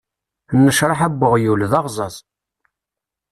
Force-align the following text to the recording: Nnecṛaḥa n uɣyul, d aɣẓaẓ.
Nnecṛaḥa 0.57 1.07
n 1.09 1.23
uɣyul, 1.27 1.61
d 1.71 1.73
aɣẓaẓ. 1.79 2.15